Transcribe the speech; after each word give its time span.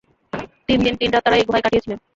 তিন 0.67 0.79
দিন 0.85 0.93
তিন 0.99 1.09
রাত 1.11 1.21
তাঁরা 1.23 1.37
এই 1.39 1.45
গুহায় 1.47 1.63
কাটিয়েছিলেন। 1.65 1.99